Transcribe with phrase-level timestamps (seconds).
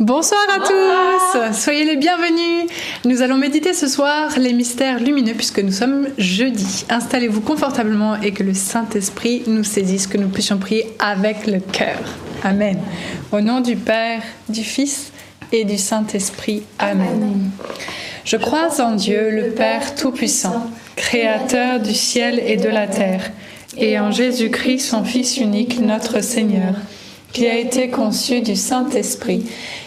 [0.00, 2.68] Bonsoir à tous, soyez les bienvenus.
[3.04, 6.84] Nous allons méditer ce soir les mystères lumineux puisque nous sommes jeudi.
[6.90, 12.00] Installez-vous confortablement et que le Saint-Esprit nous saisisse, que nous puissions prier avec le cœur.
[12.42, 12.76] Amen.
[13.30, 15.12] Au nom du Père, du Fils
[15.52, 16.64] et du Saint-Esprit.
[16.80, 17.52] Amen.
[18.24, 23.30] Je crois en Dieu, le Père Tout-Puissant, Créateur du ciel et de la terre,
[23.76, 26.74] et en Jésus-Christ, son Fils unique, notre Seigneur
[27.34, 29.44] qui a été conçu du Saint-Esprit,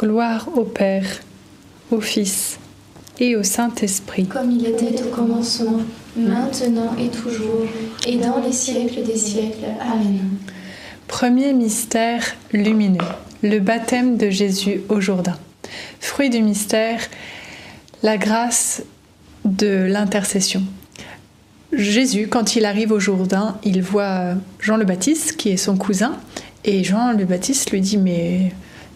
[0.00, 1.04] Gloire au Père,
[1.90, 2.58] au Fils
[3.18, 4.24] et au Saint-Esprit.
[4.24, 5.80] Comme il était au commencement,
[6.16, 7.66] maintenant et toujours,
[8.06, 9.66] et dans les siècles des siècles.
[9.78, 10.38] Amen.
[11.06, 12.22] Premier mystère
[12.54, 13.04] lumineux,
[13.42, 15.36] le baptême de Jésus au Jourdain.
[16.00, 17.00] Fruit du mystère,
[18.02, 18.82] la grâce
[19.44, 20.62] de l'intercession.
[21.74, 26.16] Jésus, quand il arrive au Jourdain, il voit Jean le Baptiste, qui est son cousin,
[26.64, 28.52] et Jean le Baptiste lui dit Mais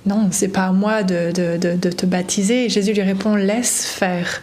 [0.06, 2.66] non, c'est pas à moi de, te baptiser.
[2.66, 4.42] Et Jésus lui répond Laisse faire.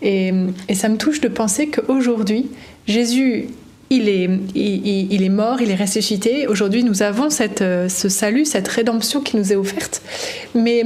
[0.00, 0.32] Et,
[0.74, 2.50] ça me touche de penser qu'aujourd'hui,
[2.86, 3.48] Jésus,
[3.90, 6.46] il est, il, est mort, il est ressuscité.
[6.46, 10.00] Aujourd'hui, nous avons cette, ce salut, cette rédemption qui nous est offerte.
[10.54, 10.82] Mais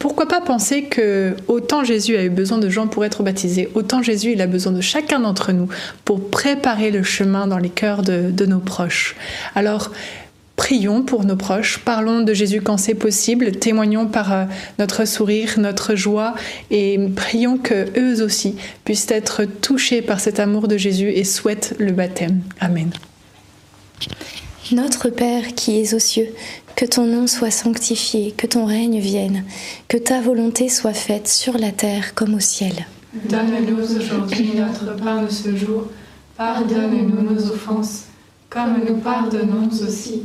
[0.00, 4.02] pourquoi pas penser que autant Jésus a eu besoin de gens pour être baptisés, autant
[4.02, 5.68] Jésus il a besoin de chacun d'entre nous
[6.06, 9.14] pour préparer le chemin dans les cœurs de, de nos proches.
[9.54, 9.92] Alors,
[10.60, 14.44] Prions pour nos proches, parlons de Jésus quand c'est possible, témoignons par euh,
[14.78, 16.34] notre sourire, notre joie
[16.70, 21.74] et prions que eux aussi puissent être touchés par cet amour de Jésus et souhaitent
[21.78, 22.42] le baptême.
[22.60, 22.90] Amen.
[24.70, 26.28] Notre Père qui es aux cieux,
[26.76, 29.44] que ton nom soit sanctifié, que ton règne vienne,
[29.88, 32.86] que ta volonté soit faite sur la terre comme au ciel.
[33.14, 35.84] Donne-nous aujourd'hui notre pain de ce jour.
[36.36, 38.08] Pardonne-nous nos offenses,
[38.50, 40.24] comme nous pardonnons aussi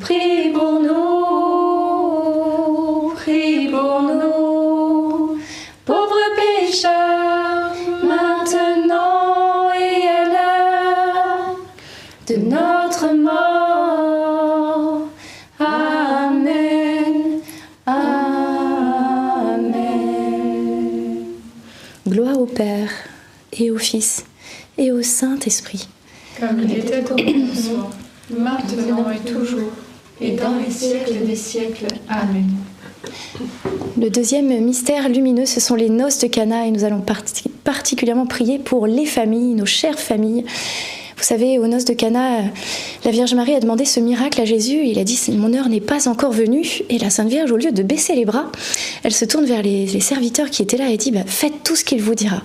[0.00, 1.96] Prie pour nous,
[3.14, 5.38] prie pour nous,
[5.84, 11.56] pauvres pécheurs, maintenant et à l'heure
[12.28, 15.02] de notre mort.
[15.58, 17.40] Amen.
[17.86, 18.36] Amen.
[22.06, 22.90] Gloire au Père
[23.52, 24.24] et au Fils
[24.78, 25.88] et au Saint-Esprit.
[26.38, 27.90] Comme il était au commencement,
[28.30, 29.72] maintenant et toujours,
[30.20, 31.86] et dans les siècles des siècles.
[32.08, 32.46] Amen.
[34.00, 38.26] Le deuxième mystère lumineux, ce sont les noces de Cana et nous allons parti- particulièrement
[38.26, 40.44] prier pour les familles, nos chères familles.
[41.16, 42.40] Vous savez, aux noces de Cana,
[43.04, 44.80] la Vierge Marie a demandé ce miracle à Jésus.
[44.84, 46.82] Il a dit Mon heure n'est pas encore venue.
[46.90, 48.52] Et la Sainte Vierge, au lieu de baisser les bras,
[49.02, 51.74] elle se tourne vers les, les serviteurs qui étaient là et dit Bah, Faites tout
[51.74, 52.42] ce qu'il vous dira.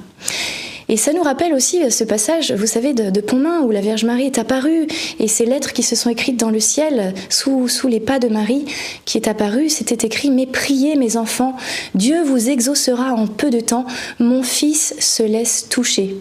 [0.91, 4.03] Et ça nous rappelle aussi euh, ce passage, vous savez, de, Pontmain, où la Vierge
[4.03, 4.87] Marie est apparue,
[5.19, 8.27] et ces lettres qui se sont écrites dans le ciel, sous, sous les pas de
[8.27, 8.65] Marie,
[9.05, 11.55] qui est apparue, c'était écrit Mais priez, mes enfants,
[11.95, 13.85] Dieu vous exaucera en peu de temps,
[14.19, 16.17] mon fils se laisse toucher.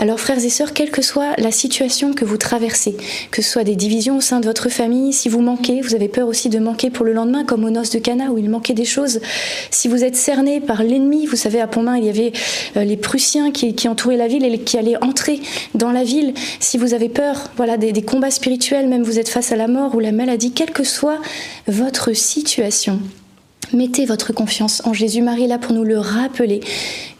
[0.00, 2.96] Alors, frères et sœurs, quelle que soit la situation que vous traversez,
[3.32, 6.06] que ce soit des divisions au sein de votre famille, si vous manquez, vous avez
[6.06, 8.74] peur aussi de manquer pour le lendemain, comme aux noces de Cana, où il manquait
[8.74, 9.18] des choses.
[9.72, 12.32] Si vous êtes cerné par l'ennemi, vous savez, à Pontmain, il y avait
[12.76, 15.40] euh, les Prussiens qui, entouraient la ville et qui allaient entrer
[15.74, 16.32] dans la ville.
[16.60, 19.96] Si vous avez peur, voilà, des, combats spirituels, même vous êtes face à la mort
[19.96, 21.18] ou la maladie, quelle que soit
[21.66, 23.00] votre situation,
[23.72, 25.20] Mettez votre confiance en Jésus.
[25.20, 26.60] Marie est là pour nous le rappeler.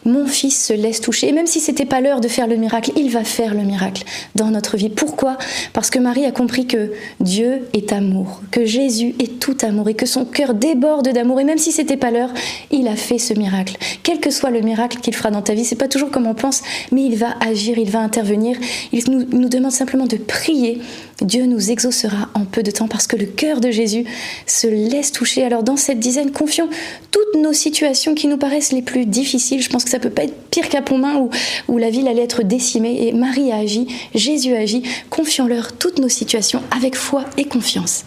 [0.05, 1.29] Mon fils se laisse toucher.
[1.29, 4.03] Et même si c'était pas l'heure de faire le miracle, il va faire le miracle
[4.35, 4.89] dans notre vie.
[4.89, 5.37] Pourquoi?
[5.73, 9.93] Parce que Marie a compris que Dieu est amour, que Jésus est tout amour et
[9.93, 11.39] que son cœur déborde d'amour.
[11.39, 12.33] Et même si c'était pas l'heure,
[12.71, 13.77] il a fait ce miracle.
[14.03, 16.33] Quel que soit le miracle qu'il fera dans ta vie, c'est pas toujours comme on
[16.33, 18.57] pense, mais il va agir, il va intervenir.
[18.91, 20.79] Il nous, nous demande simplement de prier.
[21.21, 24.05] Dieu nous exaucera en peu de temps parce que le cœur de Jésus
[24.45, 25.43] se laisse toucher.
[25.43, 26.69] Alors dans cette dizaine, confions
[27.11, 29.61] toutes nos situations qui nous paraissent les plus difficiles.
[29.61, 31.29] Je pense que ça peut pas être pire qu'à Pontmain où,
[31.67, 33.07] où la ville allait être décimée.
[33.07, 34.83] Et Marie a agi, Jésus a agi.
[35.09, 38.05] Confions-leur toutes nos situations avec foi et confiance.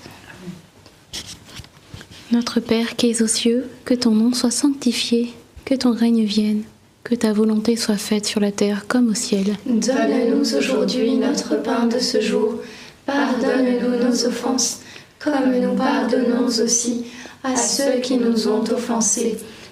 [2.30, 5.32] Notre Père qui es aux cieux, que ton nom soit sanctifié,
[5.66, 6.62] que ton règne vienne,
[7.04, 9.56] que ta volonté soit faite sur la terre comme au ciel.
[9.66, 12.54] Donne-nous aujourd'hui notre pain de ce jour.
[13.04, 14.80] Pardonne-nous nos offenses,
[15.18, 17.04] comme nous pardonnons aussi
[17.44, 19.36] à ceux qui nous ont offensés.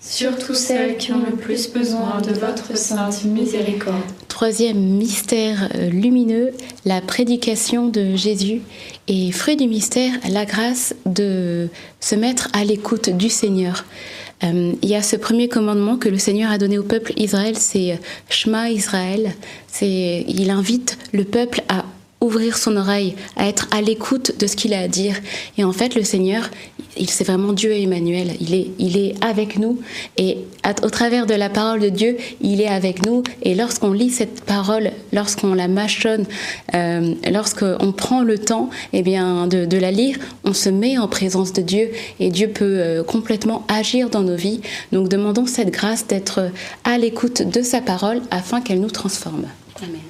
[0.00, 4.00] surtout celles qui ont le plus besoin de votre sainte miséricorde.
[4.28, 6.52] troisième mystère euh, lumineux,
[6.86, 8.62] la prédication de Jésus.
[9.06, 11.68] Et fruit du mystère, la grâce de
[12.00, 13.84] se mettre à l'écoute du Seigneur.
[14.42, 17.54] Euh, il y a ce premier commandement que le Seigneur a donné au peuple Israël,
[17.56, 17.96] c'est euh,
[18.30, 19.34] Shema Israël.
[19.82, 21.84] Il invite le peuple à
[22.20, 25.16] ouvrir son oreille, à être à l'écoute de ce qu'il a à dire.
[25.58, 26.50] Et en fait, le Seigneur,
[26.96, 28.32] il c'est vraiment Dieu Emmanuel.
[28.40, 29.80] Il est, il est avec nous
[30.16, 30.38] et
[30.82, 33.22] au travers de la parole de Dieu, il est avec nous.
[33.42, 36.26] Et lorsqu'on lit cette parole, lorsqu'on la mâchonne,
[36.74, 41.08] euh, lorsqu'on prend le temps, eh bien, de, de la lire, on se met en
[41.08, 44.60] présence de Dieu et Dieu peut euh, complètement agir dans nos vies.
[44.92, 46.50] Donc, demandons cette grâce d'être
[46.84, 49.46] à l'écoute de sa parole afin qu'elle nous transforme.
[49.82, 50.09] Amen.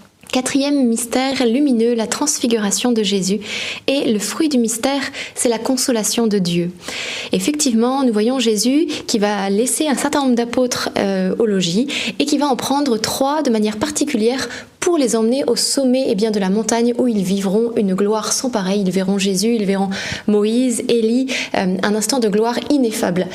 [0.31, 3.41] Quatrième mystère lumineux, la transfiguration de Jésus.
[3.87, 5.01] Et le fruit du mystère,
[5.35, 6.71] c'est la consolation de Dieu.
[7.33, 12.25] Effectivement, nous voyons Jésus qui va laisser un certain nombre d'apôtres euh, au logis et
[12.25, 14.47] qui va en prendre trois de manière particulière
[14.79, 18.31] pour les emmener au sommet eh bien, de la montagne où ils vivront une gloire
[18.31, 18.83] sans pareil.
[18.85, 19.89] Ils verront Jésus, ils verront
[20.27, 23.27] Moïse, Élie, euh, un instant de gloire ineffable.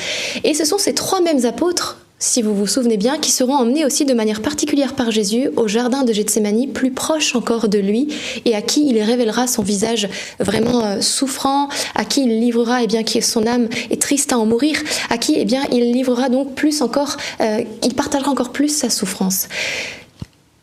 [0.45, 3.85] Et ce sont ces trois mêmes apôtres si vous vous souvenez bien, qui seront emmenés
[3.85, 8.09] aussi de manière particulière par Jésus au jardin de Gethsémanie, plus proche encore de lui,
[8.47, 10.09] et à qui il révélera son visage
[10.41, 14.39] vraiment euh, souffrant, à qui il livrera, eh bien, qui son âme est triste à
[14.39, 18.51] en mourir, à qui, eh bien, il livrera donc plus encore, euh, il partagera encore
[18.51, 19.49] plus sa souffrance.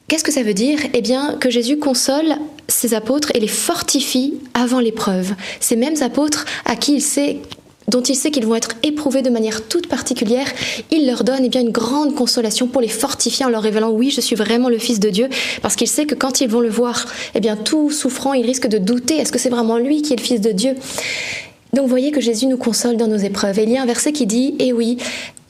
[0.08, 0.80] Qu'est-ce que ça veut dire?
[0.94, 2.36] Eh bien, que Jésus console
[2.68, 5.34] ses apôtres et les fortifie avant l'épreuve.
[5.60, 7.40] Ces mêmes apôtres à qui il sait
[7.88, 10.48] dont il sait qu'ils vont être éprouvés de manière toute particulière,
[10.92, 14.10] il leur donne eh bien, une grande consolation pour les fortifier en leur révélant oui,
[14.10, 15.30] je suis vraiment le Fils de Dieu,
[15.62, 18.68] parce qu'il sait que quand ils vont le voir, eh bien, tout souffrant, ils risquent
[18.68, 20.76] de douter, est-ce que c'est vraiment lui qui est le Fils de Dieu?
[21.74, 23.58] Donc voyez que Jésus nous console dans nos épreuves.
[23.60, 24.98] Et il y a un verset qui dit, eh oui,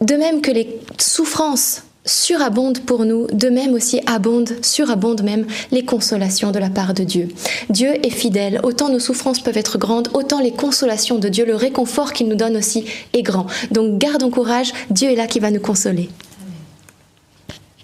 [0.02, 5.86] de même que les souffrances surabondent pour nous, de même aussi abondent, surabondent même les
[5.86, 7.30] consolations de la part de Dieu.
[7.70, 11.56] Dieu est fidèle, autant nos souffrances peuvent être grandes, autant les consolations de Dieu, le
[11.56, 13.48] réconfort qu'il nous donne aussi est grand.
[13.72, 16.10] Donc gardons courage, Dieu est là qui va nous consoler.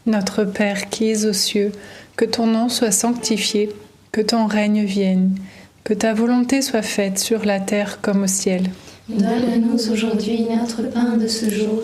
[0.06, 1.72] Notre Père qui es aux cieux,
[2.16, 3.70] que ton nom soit sanctifié,
[4.12, 5.36] que ton règne vienne,
[5.84, 8.64] que ta volonté soit faite sur la terre comme au ciel.
[9.08, 11.84] Donne-nous aujourd'hui notre pain de ce jour.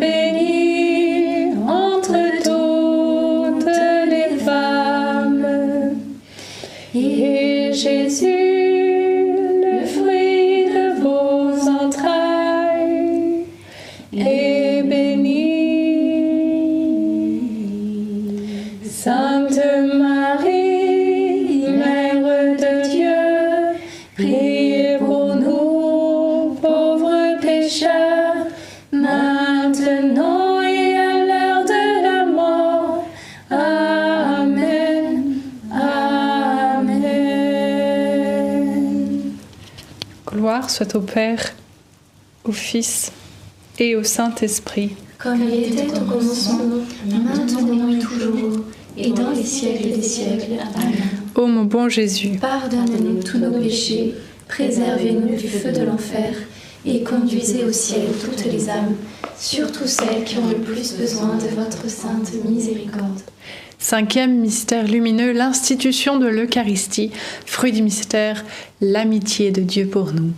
[41.13, 41.53] Père,
[42.45, 43.11] au Fils
[43.79, 44.95] et au Saint-Esprit.
[45.17, 46.63] Comme il était au commencement,
[47.05, 48.63] maintenant et toujours,
[48.97, 50.53] et dans les siècles des siècles.
[50.73, 50.93] Amen.
[51.35, 54.15] Ô mon bon Jésus, Pardonne-nous tous nos péchés,
[54.47, 56.33] préservez-nous du feu de l'enfer,
[56.85, 58.95] et conduisez au ciel toutes les âmes,
[59.37, 63.21] surtout celles qui ont le plus besoin de votre sainte miséricorde.
[63.79, 67.11] Cinquième mystère lumineux, l'institution de l'Eucharistie,
[67.45, 68.45] fruit du mystère,
[68.79, 70.31] l'amitié de Dieu pour nous.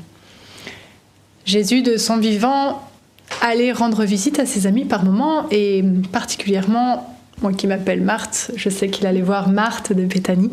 [1.45, 2.81] Jésus, de son vivant,
[3.41, 8.69] allait rendre visite à ses amis par moments, et particulièrement, moi qui m'appelle Marthe, je
[8.69, 10.51] sais qu'il allait voir Marthe de Béthanie,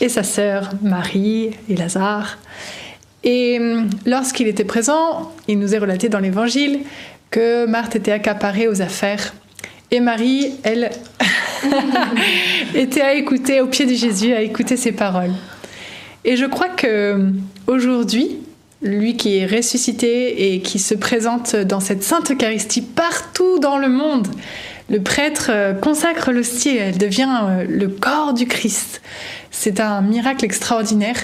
[0.00, 2.38] et sa sœur Marie et Lazare.
[3.22, 6.80] Et hum, lorsqu'il était présent, il nous est relaté dans l'Évangile
[7.30, 9.34] que Marthe était accaparée aux affaires,
[9.90, 10.90] et Marie, elle,
[12.74, 15.32] était à écouter au pied de Jésus, à écouter ses paroles.
[16.24, 17.30] Et je crois que
[17.66, 18.38] aujourd'hui,
[18.84, 23.88] lui qui est ressuscité et qui se présente dans cette sainte Eucharistie partout dans le
[23.88, 24.28] monde,
[24.90, 29.00] le prêtre euh, consacre l'hostie, elle devient euh, le corps du Christ.
[29.50, 31.16] C'est un miracle extraordinaire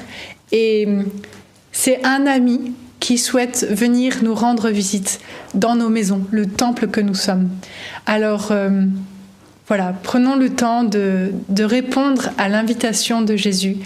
[0.50, 1.02] et euh,
[1.70, 5.20] c'est un ami qui souhaite venir nous rendre visite
[5.54, 7.48] dans nos maisons, le temple que nous sommes.
[8.04, 8.52] Alors
[9.68, 13.78] voilà, prenons le temps de, de répondre à l'invitation de Jésus,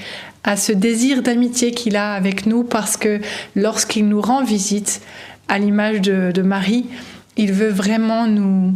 [0.45, 3.21] à ce désir d'amitié qu'il a avec nous, parce que
[3.57, 5.01] lorsqu'il nous rend visite,
[5.49, 6.87] à l'image de, de Marie,
[7.37, 8.75] il veut vraiment nous,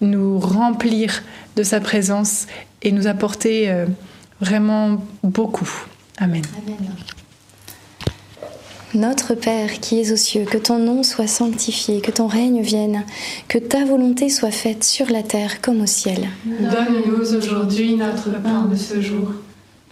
[0.00, 1.22] nous remplir
[1.56, 2.46] de sa présence
[2.82, 3.86] et nous apporter euh,
[4.40, 5.68] vraiment beaucoup.
[6.18, 6.42] Amen.
[8.94, 13.04] Notre Père qui es aux cieux, que ton nom soit sanctifié, que ton règne vienne,
[13.46, 16.28] que ta volonté soit faite sur la terre comme au ciel.
[16.46, 19.32] Donne-nous aujourd'hui notre pain de ce jour.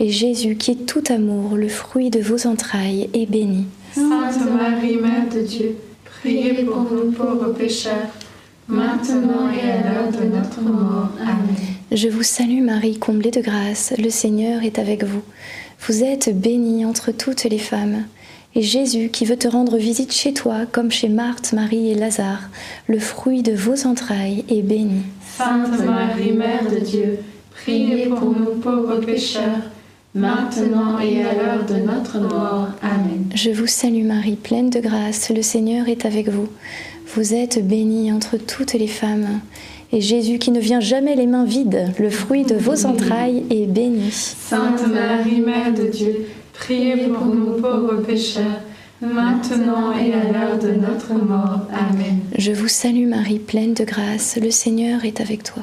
[0.00, 3.66] et Jésus, qui est tout amour, le fruit de vos entrailles, est béni.
[3.94, 8.08] Sainte Marie, Mère de Dieu, priez pour nous pauvres pécheurs,
[8.68, 11.08] maintenant et à l'heure de notre mort.
[11.20, 11.56] Amen.
[11.90, 15.22] Je vous salue Marie, comblée de grâce, le Seigneur est avec vous.
[15.86, 18.04] Vous êtes bénie entre toutes les femmes.
[18.54, 22.50] Et Jésus, qui veut te rendre visite chez toi, comme chez Marthe, Marie et Lazare,
[22.86, 25.02] le fruit de vos entrailles est béni.
[25.36, 27.18] Sainte Marie, Mère de Dieu,
[27.50, 29.62] priez pour nous pauvres pécheurs,
[30.14, 32.68] maintenant et à l'heure de notre mort.
[32.82, 33.24] Amen.
[33.34, 36.48] Je vous salue Marie, pleine de grâce, le Seigneur est avec vous.
[37.14, 39.40] Vous êtes bénie entre toutes les femmes.
[39.90, 43.66] Et Jésus, qui ne vient jamais les mains vides, le fruit de vos entrailles est
[43.66, 44.10] béni.
[44.10, 48.60] Sainte Marie, Mère de Dieu, priez pour nous pauvres pécheurs,
[49.00, 51.62] maintenant et à l'heure de notre mort.
[51.72, 52.18] Amen.
[52.36, 55.62] Je vous salue Marie, pleine de grâce, le Seigneur est avec toi.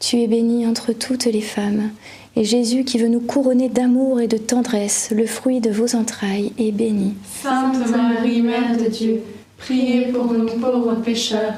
[0.00, 1.90] Tu es bénie entre toutes les femmes.
[2.38, 6.52] Et Jésus, qui veut nous couronner d'amour et de tendresse, le fruit de vos entrailles
[6.58, 7.14] est béni.
[7.42, 9.22] Sainte Marie, Mère de Dieu,
[9.56, 11.54] priez pour nous pauvres pécheurs,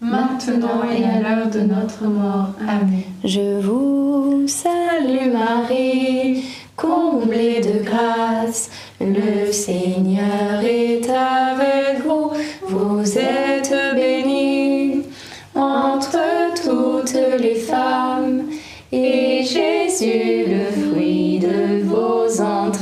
[0.00, 2.48] maintenant et à l'heure de notre mort.
[2.66, 3.02] Amen.
[3.22, 6.44] Je vous salue Marie,
[6.76, 8.70] comblée de grâce,
[9.02, 12.30] le Seigneur est avec vous.
[12.66, 15.02] Vous êtes bénie
[15.54, 16.18] entre
[16.64, 18.21] toutes les femmes,
[18.92, 22.81] et Jésus, le fruit de vos entrailles,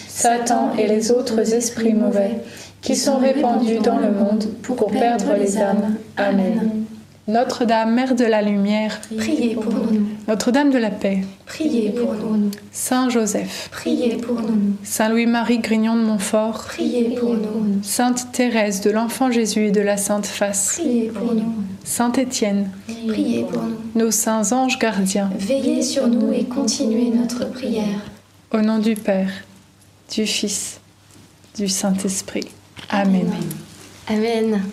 [0.13, 2.41] Satan et les autres esprits mauvais
[2.81, 5.95] qui sont répandus dans le monde pour perdre les âmes.
[6.17, 6.85] Amen.
[7.27, 10.07] Notre-Dame, Mère de la Lumière, priez pour nous.
[10.27, 12.51] Notre-Dame de la Paix, priez pour nous.
[12.71, 14.75] Saint Joseph, priez pour nous.
[14.83, 17.81] Saint Louis-Marie Grignon de Montfort, priez pour nous.
[17.83, 21.53] Sainte Thérèse de l'Enfant Jésus et de la Sainte Face, priez pour nous.
[21.85, 22.69] Saint Étienne,
[23.07, 23.77] priez pour nous.
[23.95, 28.01] Nos saints anges gardiens, veillez sur nous et continuez notre prière.
[28.51, 29.29] Au nom du Père,
[30.11, 30.79] du Fils,
[31.57, 32.47] du Saint-Esprit.
[32.89, 33.31] Amen.
[34.07, 34.63] Amen.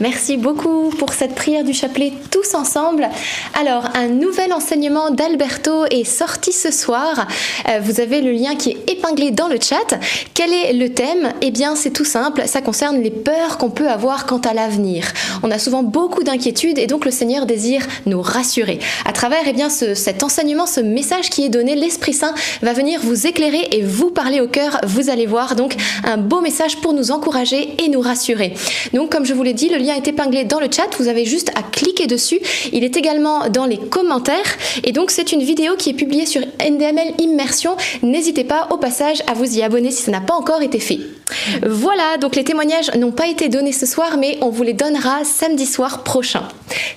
[0.00, 3.06] Merci beaucoup pour cette prière du chapelet tous ensemble.
[3.60, 7.26] Alors, un nouvel enseignement d'Alberto est sorti ce soir.
[7.68, 9.98] Euh, vous avez le lien qui est épinglé dans le chat.
[10.32, 11.34] Quel est le thème?
[11.42, 12.44] Eh bien, c'est tout simple.
[12.46, 15.04] Ça concerne les peurs qu'on peut avoir quant à l'avenir.
[15.42, 18.78] On a souvent beaucoup d'inquiétudes et donc le Seigneur désire nous rassurer.
[19.04, 23.00] À travers eh bien, cet enseignement, ce message qui est donné, l'Esprit Saint va venir
[23.02, 24.80] vous éclairer et vous parler au cœur.
[24.86, 28.54] Vous allez voir donc un beau message pour nous encourager et nous rassurer.
[28.94, 31.24] Donc, comme je vous l'ai dit, le lien est épinglé dans le chat, vous avez
[31.24, 32.40] juste à cliquer dessus.
[32.72, 36.42] Il est également dans les commentaires et donc c'est une vidéo qui est publiée sur
[36.60, 37.76] NDML Immersion.
[38.02, 41.00] N'hésitez pas au passage à vous y abonner si ça n'a pas encore été fait.
[41.66, 45.24] Voilà, donc les témoignages n'ont pas été donnés ce soir mais on vous les donnera
[45.24, 46.42] samedi soir prochain.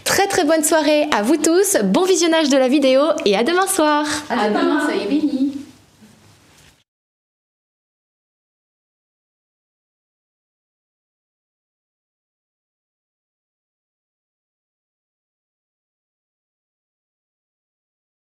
[0.04, 3.68] Très très bonne soirée à vous tous, bon visionnage de la vidéo et à demain
[3.68, 4.06] soir.
[4.30, 5.63] À demain, soyez bénis.